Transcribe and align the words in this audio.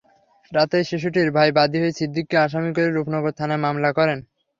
রাতেই 0.51 0.83
শিশুটির 0.83 1.29
ভাই 1.31 1.49
বাদী 1.57 1.77
হয়ে 1.81 1.97
সিদ্দিককে 1.99 2.35
আসামি 2.37 2.69
করে 2.73 2.89
রূপনগর 2.89 3.31
থানায় 3.39 3.63
মামলা 3.65 3.89
করেন। 3.97 4.19